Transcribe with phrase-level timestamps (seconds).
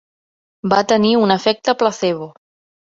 [0.73, 2.35] Va tenir un efecte placebo.